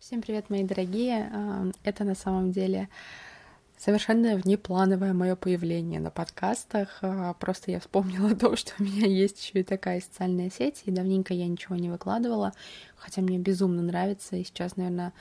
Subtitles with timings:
[0.00, 1.30] Всем привет, мои дорогие.
[1.30, 2.88] А, это на самом деле
[3.76, 7.00] совершенно внеплановое мое появление на подкастах.
[7.02, 10.90] А, просто я вспомнила то, что у меня есть еще и такая социальная сеть, и
[10.90, 12.54] давненько я ничего не выкладывала,
[12.96, 15.12] хотя мне безумно нравится, и сейчас, наверное,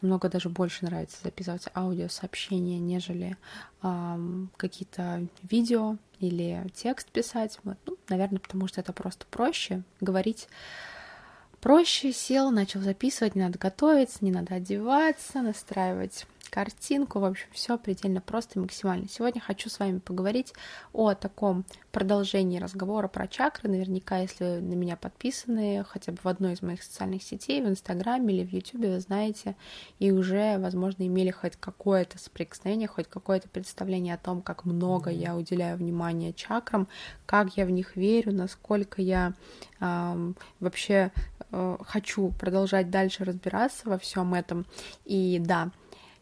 [0.00, 3.36] намного даже больше нравится записывать аудиосообщения, нежели
[3.82, 7.58] эм, какие-то видео или текст писать.
[7.64, 10.46] Ну, наверное, потому что это просто проще говорить
[11.60, 17.78] проще, сел, начал записывать, не надо готовиться, не надо одеваться, настраивать картинку, в общем, все
[17.78, 19.08] предельно просто и максимально.
[19.08, 20.52] Сегодня хочу с вами поговорить
[20.92, 23.68] о таком продолжении разговора про чакры.
[23.68, 27.68] Наверняка, если вы на меня подписаны хотя бы в одной из моих социальных сетей, в
[27.68, 29.56] Инстаграме или в Ютубе, вы знаете,
[29.98, 35.36] и уже, возможно, имели хоть какое-то соприкосновение, хоть какое-то представление о том, как много я
[35.36, 36.88] уделяю внимания чакрам,
[37.26, 39.34] как я в них верю, насколько я
[39.80, 41.12] э, вообще
[41.52, 44.66] э, хочу продолжать дальше разбираться во всем этом.
[45.04, 45.70] И да,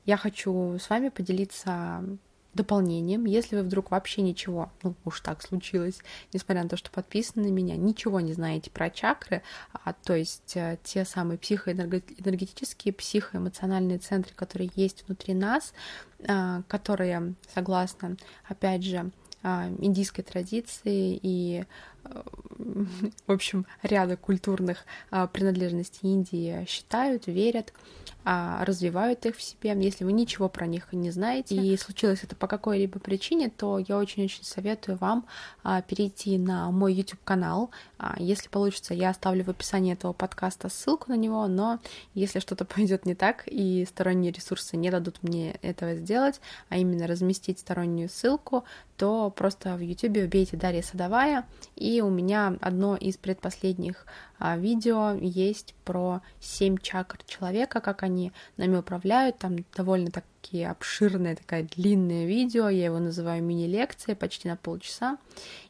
[0.05, 2.03] я хочу с вами поделиться
[2.55, 6.01] дополнением, если вы вдруг вообще ничего, ну уж так случилось,
[6.33, 10.57] несмотря на то, что подписаны на меня, ничего не знаете про чакры, а, то есть
[10.57, 15.73] а, те самые психоэнергетические, психоэмоциональные центры, которые есть внутри нас,
[16.27, 18.17] а, которые, согласно,
[18.49, 21.65] опять же, а, индийской традиции и,
[22.05, 22.25] а,
[23.27, 27.73] в общем, ряда культурных а, принадлежностей Индии считают, верят,
[28.25, 29.75] развивают их в себе.
[29.81, 33.97] Если вы ничего про них не знаете, и случилось это по какой-либо причине, то я
[33.97, 35.25] очень-очень советую вам
[35.87, 37.71] перейти на мой YouTube-канал.
[38.19, 41.79] Если получится, я оставлю в описании этого подкаста ссылку на него, но
[42.13, 47.07] если что-то пойдет не так, и сторонние ресурсы не дадут мне этого сделать, а именно
[47.07, 48.65] разместить стороннюю ссылку,
[48.99, 51.47] то просто в YouTube вбейте Дарья Садовая,
[51.77, 54.05] и у меня одно из предпоследних
[54.39, 60.71] а, видео есть про семь чакр человека, как они нами управляют, там довольно так такие
[60.71, 65.19] обширное, такая длинное видео, я его называю мини-лекция, почти на полчаса,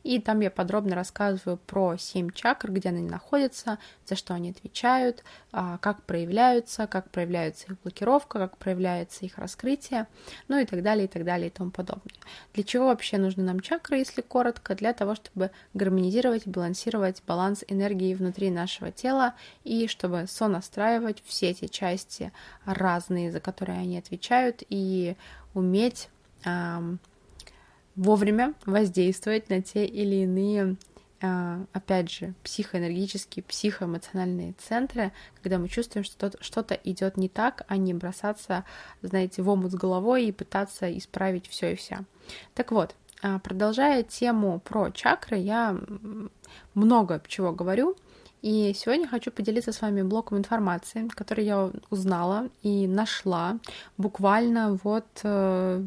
[0.05, 5.25] и там я подробно рассказываю про семь чакр, где они находятся, за что они отвечают,
[5.53, 10.07] а, как проявляются, как проявляется их блокировка, как проявляется их раскрытие,
[10.49, 12.15] ну и так далее, и так далее, и тому подобное.
[12.55, 14.75] Для чего вообще нужны нам чакры, если коротко?
[14.75, 21.67] Для того, чтобы гармонизировать, балансировать баланс энергии внутри нашего тела, и чтобы сонастраивать все эти
[21.67, 22.33] части
[22.65, 25.17] разные, за которые они отвечают, и
[25.55, 26.09] уметь
[27.99, 30.77] вовремя воздействовать на те или иные,
[31.21, 37.77] э, опять же, психоэнергические, психоэмоциональные центры, когда мы чувствуем, что что-то идет не так, а
[37.77, 38.65] не бросаться,
[39.03, 42.05] знаете, в омут с головой и пытаться исправить все и вся.
[42.55, 45.77] Так вот, а, продолжая тему про чакры, я
[46.75, 47.97] много чего говорю,
[48.43, 53.59] и сегодня хочу поделиться с вами блоком информации, который я узнала и нашла
[53.97, 55.83] буквально вот э,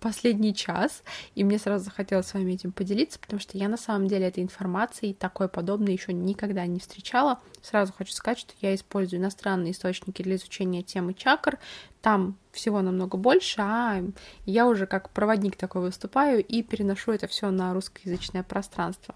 [0.00, 1.02] последний час,
[1.34, 4.42] и мне сразу захотелось с вами этим поделиться, потому что я на самом деле этой
[4.42, 7.40] информацией такой подобной еще никогда не встречала.
[7.62, 11.58] Сразу хочу сказать, что я использую иностранные источники для изучения темы чакр.
[12.00, 14.02] Там всего намного больше, а
[14.46, 19.14] я уже как проводник такой выступаю и переношу это все на русскоязычное пространство.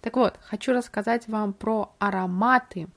[0.00, 2.88] Так вот, хочу рассказать вам про ароматы,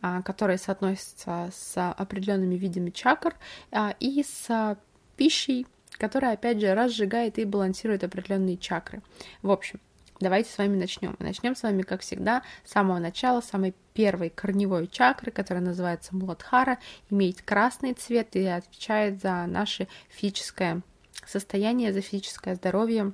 [0.00, 3.34] а, которые соотносятся с определенными видами чакр
[3.72, 4.76] а, и с
[5.16, 5.66] пищей,
[5.98, 9.02] которая, опять же, разжигает и балансирует определенные чакры.
[9.42, 9.80] В общем,
[10.20, 11.16] давайте с вами начнем.
[11.18, 16.78] Начнем с вами, как всегда, с самого начала, самой первой корневой чакры, которая называется Муладхара,
[17.10, 20.82] имеет красный цвет и отвечает за наше физическое
[21.26, 23.12] состояние, за физическое здоровье.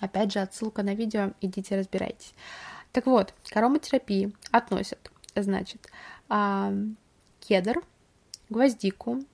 [0.00, 2.34] Опять же, отсылка на видео, идите разбирайтесь.
[2.92, 5.90] Так вот, к ароматерапии относят, значит,
[7.40, 7.82] кедр,
[8.48, 9.24] гвоздику,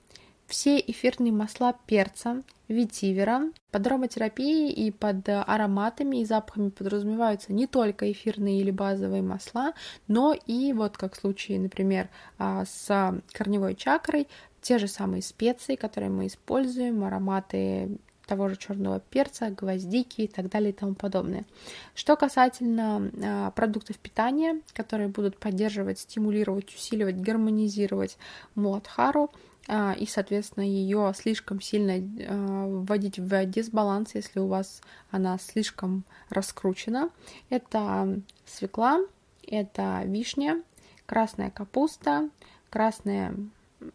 [0.52, 3.50] все эфирные масла перца, ветивера.
[3.70, 9.72] Под ароматерапией и под ароматами и запахами подразумеваются не только эфирные или базовые масла,
[10.08, 14.28] но и вот как в случае, например, а, с корневой чакрой,
[14.60, 17.96] те же самые специи, которые мы используем, ароматы
[18.26, 21.46] того же черного перца, гвоздики и так далее и тому подобное.
[21.94, 28.18] Что касательно э, продуктов питания, которые будут поддерживать, стимулировать, усиливать, гармонизировать
[28.54, 31.94] муадхару, а, и, соответственно, ее слишком сильно
[32.28, 37.10] а, вводить в дисбаланс, если у вас она слишком раскручена.
[37.48, 39.00] Это свекла,
[39.46, 40.62] это вишня,
[41.06, 42.28] красная капуста,
[42.70, 43.34] красное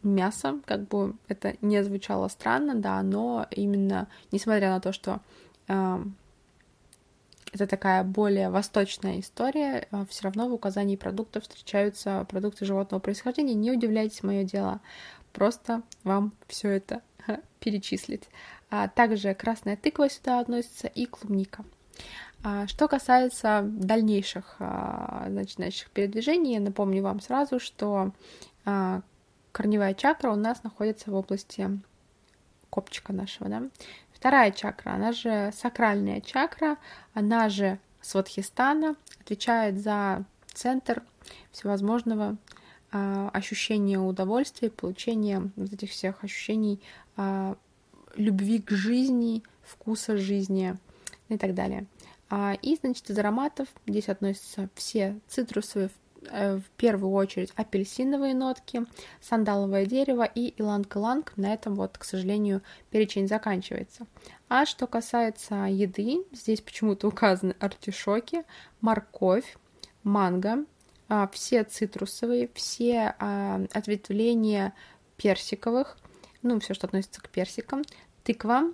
[0.04, 5.22] мясо, как бы это не звучало странно, да, но именно, несмотря на то, что
[5.68, 6.04] э,
[7.54, 13.54] это такая более восточная история, все равно в указании продуктов встречаются продукты животного происхождения.
[13.54, 14.82] Не удивляйтесь, мое дело
[15.34, 17.02] просто вам все это
[17.60, 18.30] перечислить.
[18.70, 21.64] А также красная тыква сюда относится и клубника.
[22.44, 28.12] А, что касается дальнейших а, значит, наших передвижений, я напомню вам сразу, что
[28.66, 29.02] а,
[29.52, 31.70] корневая чакра у нас находится в области
[32.70, 33.64] копчика нашего, да.
[34.14, 36.78] Вторая чакра, она же сакральная чакра,
[37.14, 41.04] она же Сватхистана, отвечает за центр
[41.52, 42.38] всевозможного
[42.92, 46.80] ощущения удовольствия, получения вот этих всех ощущений
[48.18, 50.76] любви к жизни, вкуса жизни
[51.30, 51.86] и так далее.
[52.30, 55.90] А, и, значит, из ароматов здесь относятся все цитрусовые,
[56.30, 58.86] э, в первую очередь апельсиновые нотки,
[59.22, 61.34] сандаловое дерево и иланг-иланг.
[61.38, 64.08] На этом вот, к сожалению, перечень заканчивается.
[64.50, 68.44] А что касается еды, здесь почему-то указаны артишоки,
[68.82, 69.58] морковь,
[70.04, 70.66] манго, а,
[71.32, 74.74] все цитрусовые, все а, ответвления
[75.18, 75.98] персиковых,
[76.42, 77.84] ну, все, что относится к персикам,
[78.24, 78.72] тыква,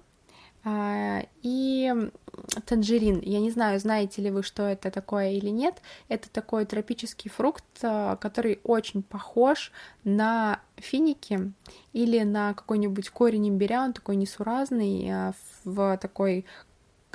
[0.65, 1.93] а, и
[2.65, 3.19] танжерин.
[3.21, 5.81] Я не знаю, знаете ли вы, что это такое или нет.
[6.07, 9.71] Это такой тропический фрукт, а, который очень похож
[10.03, 11.51] на финики
[11.91, 13.83] или на какой-нибудь корень имбиря.
[13.83, 15.33] Он такой несуразный, а,
[15.65, 16.45] в такой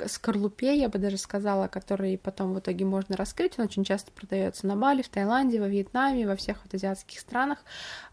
[0.07, 3.57] скорлупе, я бы даже сказала, который потом в итоге можно раскрыть.
[3.57, 7.59] Он очень часто продается на Бали, в Таиланде, во Вьетнаме, во всех вот азиатских странах.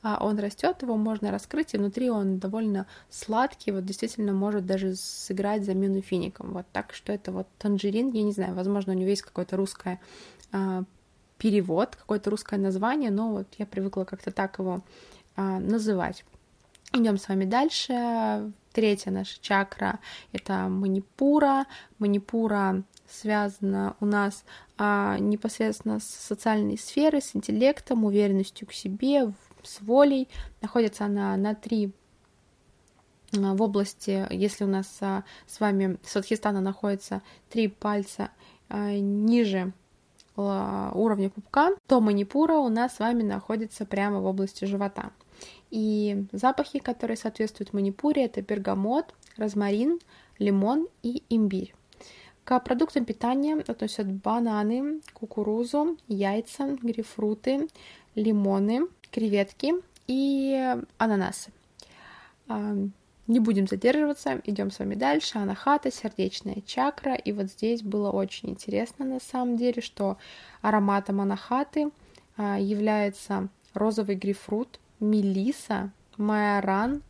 [0.03, 4.97] А, он растет, его можно раскрыть, и внутри он довольно сладкий, вот действительно может даже
[4.97, 6.53] сыграть замену фиником.
[6.53, 10.01] Вот так что это вот танжерин, я не знаю, возможно, у него есть какое-то русское
[10.53, 10.85] а,
[11.39, 14.83] перевод, какое-то русское название, но вот я привыкла как-то так его
[15.37, 16.25] а, называть.
[16.93, 18.53] Идем с вами дальше.
[18.77, 20.01] Третья наша чакра—
[20.35, 21.65] это манипура.
[21.99, 24.45] Манипура связана у нас
[24.77, 29.33] а, непосредственно с социальной сферой, с интеллектом, уверенностью к себе,
[29.63, 30.29] с волей.
[30.61, 31.95] Находится она на три
[33.33, 38.29] а, в области, если у нас а, с вами Садхистана находится три пальца
[38.69, 39.73] а, ниже
[40.37, 45.13] а, уровня пупка, то манипура у нас с вами находится прямо в области живота.
[45.71, 49.99] И запахи, которые соответствуют манипуре, это бергамот, розмарин,
[50.39, 51.75] лимон и имбирь.
[52.45, 57.69] К продуктам питания относят бананы, кукурузу, яйца, грейпфруты,
[58.15, 59.75] лимоны, креветки
[60.07, 61.51] и ананасы.
[62.47, 62.77] А,
[63.27, 65.39] не будем задерживаться, идем с вами дальше.
[65.39, 67.15] Анахата, сердечная чакра.
[67.15, 70.17] И вот здесь было очень интересно на самом деле, что
[70.63, 71.91] ароматом анахаты
[72.37, 77.03] а, является розовый грейпфрут, мелиса, майоран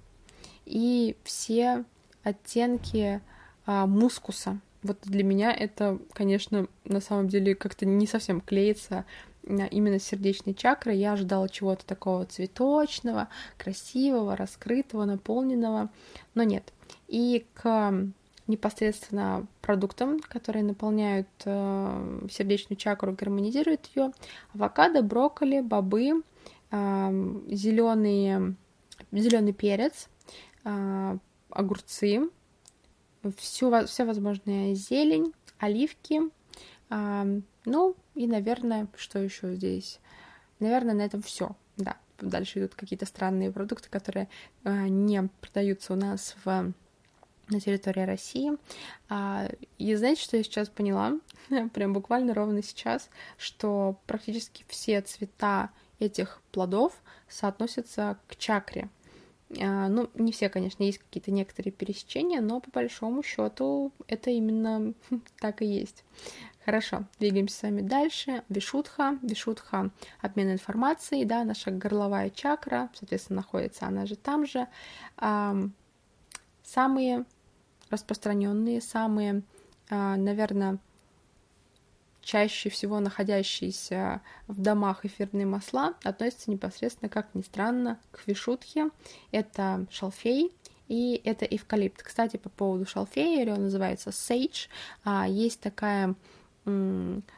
[0.64, 1.84] и все
[2.22, 3.20] оттенки
[3.64, 4.58] а, мускуса.
[4.82, 9.04] Вот для меня это, конечно, на самом деле как-то не совсем клеится
[9.44, 10.98] именно сердечной чакрой.
[10.98, 13.28] Я ожидала чего-то такого цветочного,
[13.58, 15.88] красивого, раскрытого, наполненного,
[16.34, 16.72] но нет.
[17.08, 17.92] И к
[18.46, 24.12] непосредственно продуктам, которые наполняют э, сердечную чакру, гармонизируют ее,
[24.54, 26.22] авокадо, брокколи, бобы,
[26.70, 28.56] зеленый,
[29.12, 30.08] зеленый перец,
[30.64, 31.18] а,
[31.50, 32.28] огурцы,
[33.36, 36.22] всю, вся возможная зелень, оливки,
[36.88, 40.00] ну и, наверное, что еще здесь?
[40.60, 41.56] Наверное, на этом все.
[41.76, 44.28] Да, дальше идут какие-то странные продукты, которые
[44.64, 46.72] а, не продаются у нас в
[47.48, 48.52] на территории России.
[49.08, 51.18] А, и знаете, что я сейчас поняла?
[51.74, 56.92] Прям буквально ровно сейчас, что практически все цвета этих плодов
[57.28, 58.88] соотносятся к чакре.
[59.60, 64.94] А, ну, не все, конечно, есть какие-то некоторые пересечения, но по большому счету это именно
[65.40, 66.04] так и есть.
[66.64, 68.42] Хорошо, двигаемся с вами дальше.
[68.48, 69.18] Вишутха.
[69.22, 74.66] Вишутха— обмен информацией, да, наша горловая чакра, соответственно, находится она же там же.
[76.64, 77.24] Самые
[77.88, 79.42] распространенные, самые,
[79.88, 80.78] а, наверное,
[82.26, 88.90] чаще всего находящиеся в домах эфирные масла относятся непосредственно, как ни странно, к вишутхе.
[89.30, 90.52] Это шалфей,
[90.88, 92.02] и это эвкалипт.
[92.02, 94.68] Кстати, по поводу шалфея, или он называется sage,
[95.04, 96.16] а, есть такая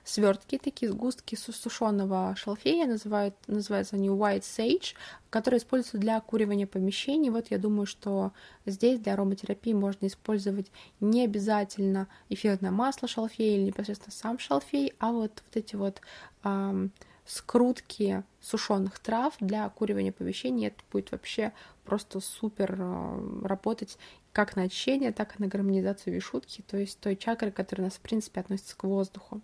[0.04, 4.94] свертки, такие сгустки сушеного шалфея, называют, называются они white sage,
[5.28, 7.28] которые используются для окуривания помещений.
[7.28, 8.32] Вот я думаю, что
[8.64, 15.12] здесь для ароматерапии можно использовать не обязательно эфирное масло шалфея или непосредственно сам шалфей, а
[15.12, 16.00] вот, вот эти вот
[16.44, 16.90] эм,
[17.28, 20.68] скрутки сушеных трав для окуривания помещений.
[20.68, 21.52] Это будет вообще
[21.84, 23.98] просто супер э, работать
[24.32, 27.96] как на очищение, так и на гармонизацию вишутки, то есть той чакры, которая у нас,
[27.96, 29.42] в принципе, относится к воздуху.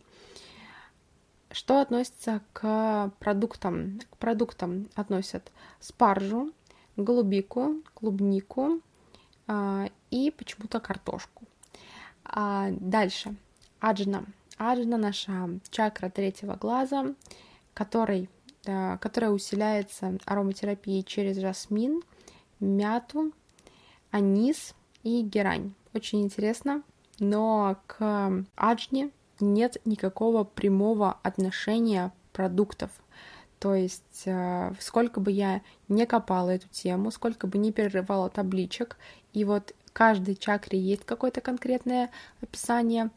[1.50, 4.00] Что относится к продуктам?
[4.10, 6.52] К продуктам относят спаржу,
[6.96, 8.80] голубику, клубнику
[9.46, 11.44] а, и почему-то картошку.
[12.24, 13.36] А дальше.
[13.78, 14.24] Аджна.
[14.56, 17.14] Аджна наша чакра третьего глаза,
[17.74, 18.30] который,
[18.62, 22.02] которая усиляется ароматерапией через жасмин,
[22.60, 23.32] мяту,
[24.10, 25.74] анис и герань.
[25.92, 26.82] Очень интересно,
[27.18, 32.90] но к аджне нет никакого прямого отношения продуктов.
[33.58, 38.98] То есть, э, сколько бы я не копала эту тему, сколько бы не перерывала табличек,
[39.32, 42.10] и вот каждой чакре есть какое-то конкретное
[42.42, 43.10] описание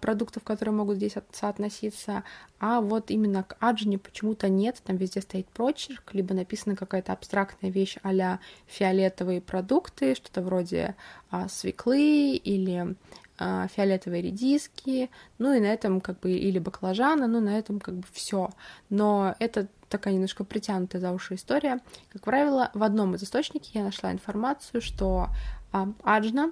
[0.00, 2.24] продуктов, которые могут здесь соотноситься,
[2.58, 7.70] а вот именно к аджине почему-то нет, там везде стоит прочерк, либо написана какая-то абстрактная
[7.70, 10.96] вещь а фиолетовые продукты, что-то вроде
[11.30, 12.96] а, свеклы или
[13.38, 17.96] а, фиолетовые редиски, ну и на этом как бы или баклажаны, ну на этом как
[17.96, 18.50] бы все.
[18.88, 21.80] Но это такая немножко притянутая за уши история.
[22.12, 25.28] Как правило, в одном из источников я нашла информацию, что
[25.72, 26.50] а, аджна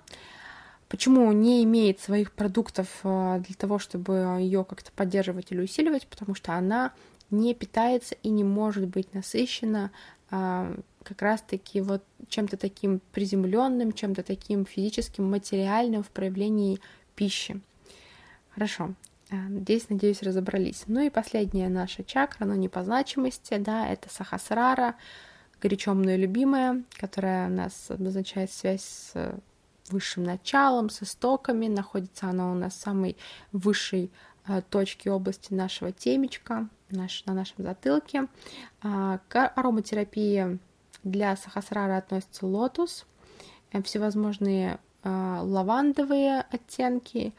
[0.94, 6.06] Почему не имеет своих продуктов а, для того, чтобы ее как-то поддерживать или усиливать?
[6.06, 6.92] Потому что она
[7.32, 9.90] не питается и не может быть насыщена
[10.30, 10.72] а,
[11.02, 16.78] как раз-таки вот чем-то таким приземленным, чем-то таким физическим, материальным в проявлении
[17.16, 17.60] пищи.
[18.50, 18.94] Хорошо.
[19.32, 20.84] А, здесь, надеюсь, разобрались.
[20.86, 24.94] Ну и последняя наша чакра, но не по значимости, да, это Сахасрара,
[25.60, 29.34] горячо мной любимая, которая у нас обозначает связь с
[29.90, 31.66] высшим началом, с истоками.
[31.66, 33.16] Находится она у нас в самой
[33.52, 34.10] высшей
[34.46, 38.28] э, точке области нашего темечка, наш, на нашем затылке.
[38.82, 40.58] А, к ароматерапии
[41.02, 43.06] для сахасрара относится лотос,
[43.72, 47.32] э, всевозможные э, лавандовые оттенки,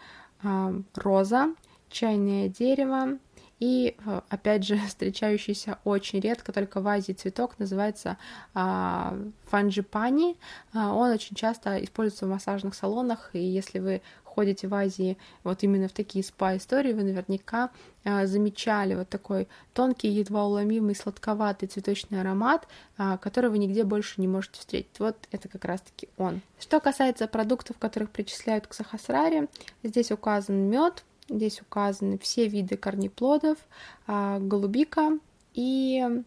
[0.94, 1.56] роза,
[1.90, 3.18] чайное дерево,
[3.60, 8.18] и, э, опять же, встречающийся очень редко, только в Азии цветок, называется
[8.54, 10.38] а, фанджипани.
[10.74, 15.64] А, он очень часто используется в массажных салонах, и если вы ходите в Азии вот
[15.64, 17.72] именно в такие спа-истории, вы наверняка
[18.04, 24.20] а, замечали вот такой тонкий, едва уломимый, сладковатый цветочный аромат, а, который вы нигде больше
[24.20, 25.00] не можете встретить.
[25.00, 26.42] Вот это как раз-таки он.
[26.60, 29.48] Что касается продуктов, которых причисляют к сахасраре,
[29.84, 33.58] здесь указан мед, Здесь указаны все виды корнеплодов,
[34.06, 35.18] а, голубика
[35.54, 36.24] и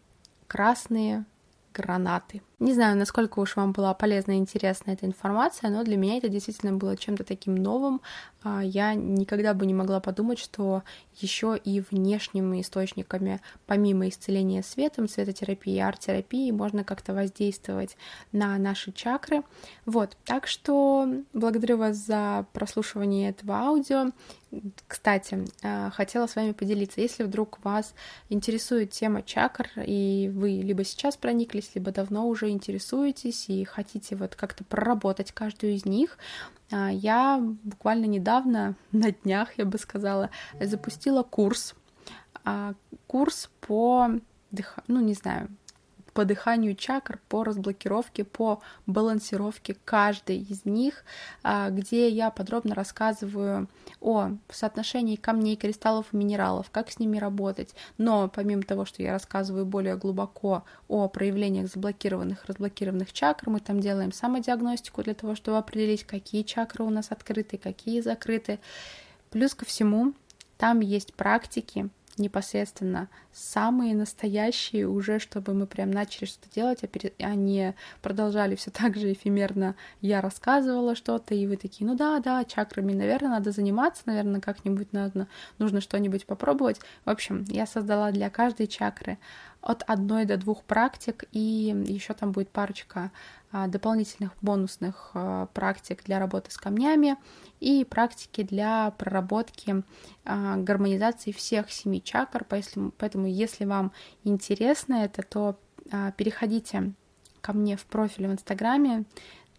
[0.47, 1.25] красные
[1.73, 2.43] гранаты.
[2.61, 6.29] Не знаю, насколько уж вам была полезна и интересна эта информация, но для меня это
[6.29, 8.01] действительно было чем-то таким новым.
[8.43, 10.83] А, я никогда бы не могла подумать, что
[11.15, 17.97] еще и внешними источниками, помимо исцеления светом, светотерапии, арт-терапии, можно как-то воздействовать
[18.33, 19.45] на наши чакры.
[19.87, 24.11] Вот, так что благодарю вас за прослушивание этого аудио.
[24.87, 27.95] Кстати, а, хотела с вами поделиться, если вдруг вас
[28.31, 34.37] интересует тема чакр, и вы либо сейчас прониклись, либо давно уже интересуетесь и хотите вот
[34.37, 36.19] как-то проработать каждую из них,
[36.71, 41.75] а, я буквально недавно, на днях, я бы сказала, запустила курс.
[42.45, 42.75] А,
[43.07, 44.09] курс по,
[44.87, 45.49] ну не знаю,
[46.19, 51.05] по дыханию чакр, по разблокировке, по балансировке каждой из них,
[51.45, 53.69] а, где я подробно рассказываю
[54.01, 57.73] о соотношении камней, кристаллов и минералов, как с ними работать.
[57.99, 63.79] Но помимо того, что я рассказываю более глубоко о проявлениях заблокированных, разблокированных чакр, мы там
[63.79, 68.59] делаем самодиагностику для того, чтобы определить, какие чакры у нас открыты, какие закрыты.
[69.31, 70.15] Плюс ко всему,
[70.57, 77.15] там есть практики, непосредственно самые настоящие уже, чтобы мы прям начали что-то делать, а, перед...
[77.21, 79.75] а не продолжали все так же эфемерно.
[80.01, 84.93] Я рассказывала что-то, и вы такие, ну да, да, чакрами, наверное, надо заниматься, наверное, как-нибудь
[84.93, 86.81] надо, нужно что-нибудь попробовать.
[87.05, 89.19] В общем, я создала для каждой чакры
[89.61, 93.11] от одной до двух практик, и еще там будет парочка
[93.51, 97.17] а, дополнительных бонусных а, практик для работы с камнями
[97.61, 99.83] и практики для проработки
[100.25, 102.45] а, гармонизации всех семи чакр.
[102.45, 103.93] Поэтому, если вам
[104.25, 105.59] интересно это, то
[106.17, 106.93] переходите
[107.41, 109.05] ко мне в профиль в Инстаграме,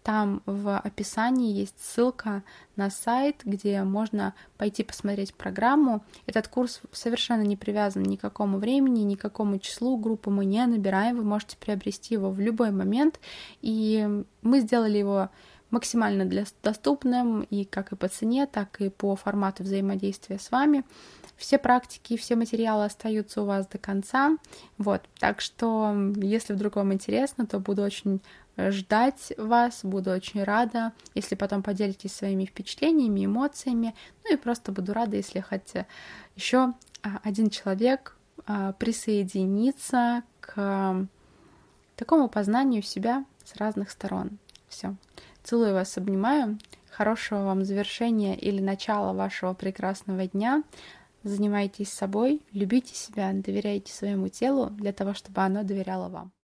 [0.02, 2.42] там в описании есть ссылка
[2.76, 6.02] на сайт, где можно пойти посмотреть программу.
[6.26, 10.46] Этот курс совершенно не привязан ни к какому времени, ни к какому числу группы мы
[10.46, 11.18] не набираем.
[11.18, 13.20] Вы можете приобрести его в любой момент.
[13.60, 15.28] И мы сделали его
[15.70, 20.84] максимально для доступным и как и по цене, так и по формату взаимодействия с вами.
[21.36, 24.36] Все практики, все материалы остаются у вас до конца.
[24.78, 28.20] Вот, так что, если вдруг вам интересно, то буду очень
[28.68, 34.92] ждать вас, буду очень рада, если потом поделитесь своими впечатлениями, эмоциями, ну и просто буду
[34.92, 35.72] рада, если хоть
[36.36, 41.06] еще а, один человек а, присоединится к
[41.96, 44.38] такому познанию себя с разных сторон.
[44.68, 44.94] Все.
[45.42, 46.58] Целую вас, обнимаю.
[46.90, 50.62] Хорошего вам завершения или начала вашего прекрасного дня.
[51.22, 56.32] Занимайтесь собой, любите себя, доверяйте своему телу для того, чтобы оно доверяло вам.